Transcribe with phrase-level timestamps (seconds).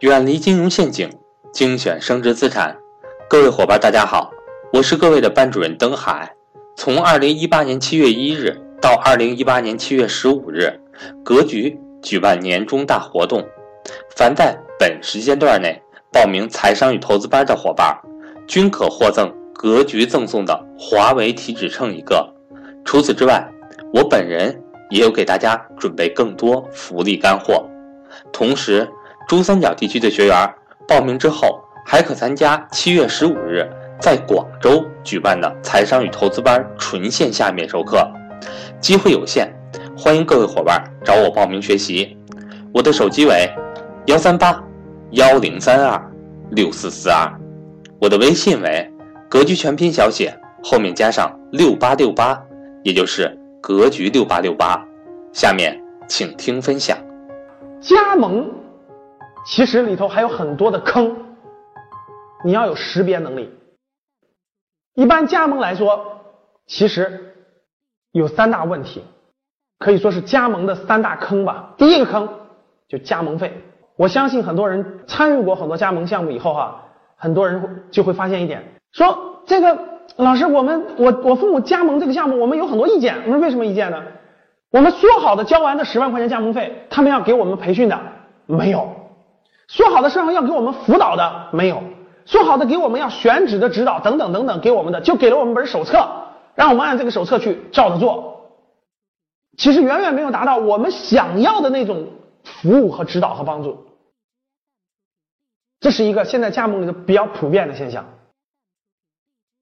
[0.00, 1.10] 远离金融陷阱，
[1.52, 2.74] 精选升值资产。
[3.28, 4.32] 各位伙伴，大家好，
[4.72, 6.34] 我是各位的班主任登海。
[6.74, 10.72] 从二零一八年七月一日到二零一八年七月十五日，
[11.22, 13.46] 格局举办年终大活动，
[14.16, 15.78] 凡在本时间段内
[16.10, 17.94] 报名财商与投资班的伙伴，
[18.46, 22.26] 均可获赠格局赠送的华为体脂秤一个。
[22.86, 23.46] 除此之外，
[23.92, 27.62] 我本人也有给大家准备更多福利干货。
[28.32, 28.88] 同时，
[29.30, 30.54] 珠三角地区的学员
[30.88, 33.64] 报名之后，还可参加七月十五日
[34.00, 38.04] 在广州举办的财商与投资班纯线下面授课，
[38.80, 39.48] 机会有限，
[39.96, 42.18] 欢迎各位伙伴找我报名学习。
[42.74, 43.48] 我的手机为
[44.06, 44.60] 幺三八
[45.12, 46.12] 幺零三二
[46.50, 47.32] 六四四二，
[48.00, 48.92] 我的微信为
[49.28, 52.36] 格局全拼小写后面加上六八六八，
[52.82, 54.84] 也就是格局六八六八。
[55.32, 56.98] 下面请听分享，
[57.80, 58.59] 加盟。
[59.44, 61.16] 其实里头还有很多的坑，
[62.44, 63.50] 你要有识别能力。
[64.94, 66.20] 一般加盟来说，
[66.66, 67.34] 其实
[68.12, 69.02] 有三大问题，
[69.78, 71.74] 可以说是加盟的三大坑吧。
[71.78, 72.28] 第一个坑
[72.88, 73.62] 就加盟费，
[73.96, 76.82] 我相信很多人参与过很多加盟项目以后哈，
[77.16, 79.78] 很多人就会发现一点，说这个
[80.16, 83.16] 老师，我们我我父母加盟这个项目，我们有很多意见。
[83.26, 84.02] 我说为什么意见呢？
[84.70, 87.98] 我们说好的交完的十万块钱加盟费，他们要给我们培训的
[88.46, 88.99] 没有。
[89.70, 91.48] 说好的上要给我们辅导的？
[91.52, 91.80] 没有，
[92.26, 96.08] 说好的给我们要选址的指导等等等等给我们的就给了我们本手册，
[96.56, 98.50] 让我们按这个手册去照着做，
[99.56, 102.08] 其实远远没有达到我们想要的那种
[102.42, 103.86] 服务和指导和帮助，
[105.78, 108.06] 这是一个现在加盟里头比较普遍的现象，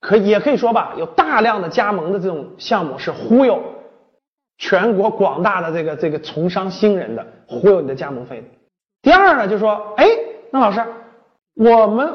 [0.00, 3.62] 可也可以说吧，有大量的加盟的这种项目是忽悠
[4.58, 8.50] 全国广大的这个这个从商新人的，忽悠你的加盟费。
[9.02, 10.06] 第二呢，就说，哎，
[10.52, 10.80] 那老师，
[11.54, 12.08] 我们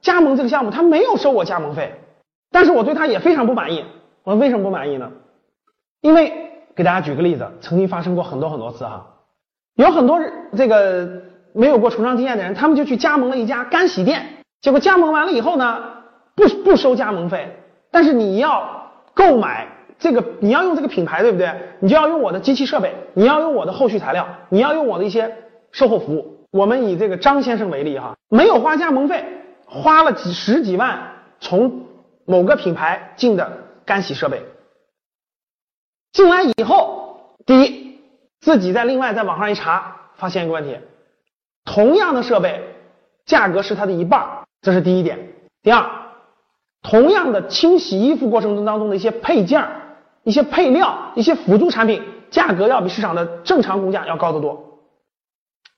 [0.00, 1.92] 加盟这个项目，他没有收我加盟费，
[2.52, 3.84] 但是我对他也非常不满意。
[4.22, 5.10] 我为什么不满意呢？
[6.00, 6.32] 因为
[6.76, 9.04] 给大家举个例子，曾经发生过很多很多次哈，
[9.74, 10.20] 有很多
[10.56, 14.24] 这个没有过从商经验的人，他们就去加盟了一家干洗店，
[14.60, 15.82] 结果加盟完了以后呢，
[16.36, 17.56] 不不收加盟费，
[17.90, 19.66] 但是你要购买
[19.98, 21.50] 这个，你要用这个品牌，对不对？
[21.80, 25.34] 你就要用我的机器设备，你要用我的后续材料，你要用我的一些。
[25.72, 29.24] 售后服务，我们以这个张先生为例哈，没有花加盟费，
[29.66, 31.00] 花了几十几万
[31.40, 31.86] 从
[32.24, 33.50] 某个品牌进的
[33.84, 34.42] 干洗设备，
[36.12, 37.98] 进来以后，第一，
[38.40, 40.78] 自己在另外在网上一查，发现一个问题，
[41.64, 42.62] 同样的设备
[43.24, 44.26] 价格是它的一半，
[44.62, 45.18] 这是第一点。
[45.62, 45.84] 第二，
[46.82, 49.66] 同样的清洗衣服过程中当中的一些配件、
[50.24, 54.69] 一些配料、一些辅助产品，价格要比市场的正常工价要高得多。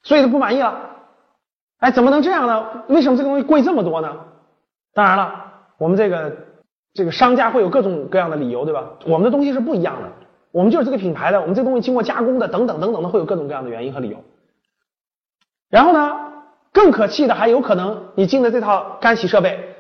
[0.03, 0.91] 所以他不满意了，
[1.79, 2.85] 哎，怎么能这样呢？
[2.89, 4.17] 为什么这个东西贵这么多呢？
[4.95, 6.37] 当然了，我们这个
[6.93, 8.85] 这个商家会有各种各样的理由，对吧？
[9.07, 10.09] 我们的东西是不一样的，
[10.51, 14.19] 我们就是这个品牌的，我们这东西经过加工的，等等等等的，会有各种各样的原因和理由。
[15.71, 16.17] 然后呢，
[16.73, 19.77] 更可气的还有可能，你进的这套干洗设备，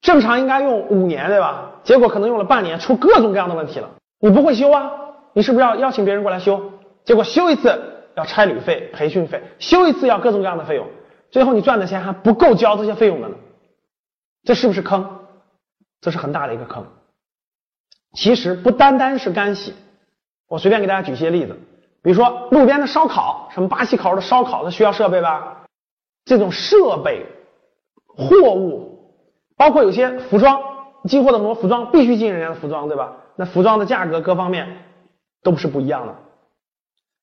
[0.00, 1.70] 正常应该用五年，对吧？
[1.84, 3.88] 结果可能用了半年，出各种各样的问题了，
[4.20, 4.90] 你不会修啊？
[5.32, 6.72] 你是不是要邀请别人过来修？
[7.04, 7.91] 结果修一次。
[8.14, 10.86] 要差旅费、培训费，修一次要各种各样的费用，
[11.30, 13.36] 最后你赚的钱还不够交这些费用的呢，
[14.44, 15.20] 这是不是坑？
[16.00, 16.84] 这是很大的一个坑。
[18.14, 19.74] 其实不单单是干洗，
[20.48, 21.58] 我随便给大家举些例子，
[22.02, 25.64] 比如说路边的烧烤，什么巴西烤的烧烤，它需要设备吧？
[26.24, 27.24] 这种设备、
[28.06, 29.16] 货物，
[29.56, 30.60] 包括有些服装，
[31.08, 33.16] 进货的很多服装必须进人家的服装，对吧？
[33.34, 34.84] 那服装的价格各方面
[35.42, 36.14] 都是不一样的。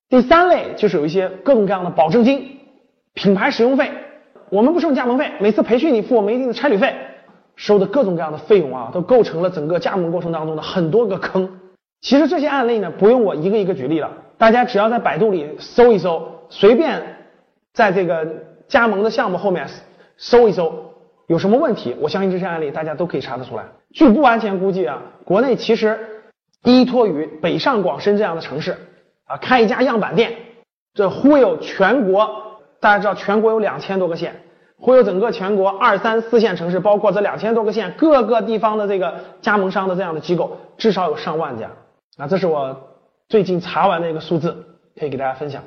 [0.10, 2.58] 第三类就是有一些各种各样的保证金、
[3.14, 3.92] 品牌使用费，
[4.50, 6.96] 我们不收加盟费，每次培训你付我们一定的差旅费，
[7.56, 11.48] 收的各种各样的费用啊，都构成了整个加盟过程当中的很多个坑。
[12.02, 17.04] 其实这些案例呢，不用我一个一个举例了，大家只要在百度里搜一搜，随便
[17.74, 18.28] 在这个
[18.68, 19.68] 加盟的项目后面
[20.18, 20.74] 搜一搜，
[21.28, 23.64] 有什么问题，我相信这些案例大家都可以查得出来。
[23.94, 26.00] 据不完全估计啊，国内其实
[26.64, 28.76] 依托于北上广深这样的城市。
[29.30, 30.36] 啊，开一家样板店，
[30.96, 34.42] 这忽悠全国，大家知道全国有两千多个县，
[34.80, 41.70] 忽悠整个全国二三四线城市，包括这两千多个县各个地方的这个加盟商的这样的机构，至少有上万家。
[42.18, 42.76] 啊，这是我
[43.28, 44.66] 最近查完的一个数字，
[45.00, 45.64] 可以给大家分享。